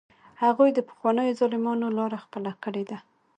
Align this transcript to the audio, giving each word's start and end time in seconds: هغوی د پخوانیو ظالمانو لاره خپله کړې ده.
هغوی 0.43 0.69
د 0.73 0.79
پخوانیو 0.89 1.37
ظالمانو 1.39 1.95
لاره 1.97 2.17
خپله 2.25 2.51
کړې 2.63 2.83
ده. 2.89 2.97